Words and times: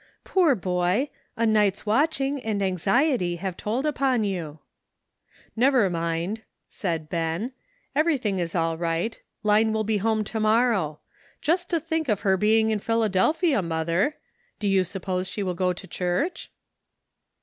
"Poor 0.23 0.55
boy! 0.55 1.11
a 1.37 1.45
night's 1.45 1.85
watch 1.85 2.19
ing 2.19 2.41
and 2.43 2.63
anxiety 2.63 3.35
have 3.35 3.55
told 3.55 3.85
upon 3.85 4.23
you."" 4.23 4.57
Never 5.55 5.91
mind," 5.91 6.41
said 6.67 7.07
Ben," 7.07 7.51
everything 7.95 8.39
is 8.39 8.55
all 8.55 8.79
right; 8.79 9.21
Line 9.43 9.71
will 9.71 9.83
be 9.83 9.97
home 9.97 10.23
to 10.23 10.39
morrow. 10.39 11.01
Just 11.39 11.69
to 11.69 11.79
think 11.79 12.09
of 12.09 12.21
her 12.21 12.35
being 12.35 12.71
in 12.71 12.79
Philadelphia, 12.79 13.61
mother! 13.61 14.15
Do 14.57 14.67
you 14.67 14.83
suppose 14.85 15.27
she 15.29 15.43
will 15.43 15.53
go 15.53 15.71
to 15.71 15.85
church 15.85 16.51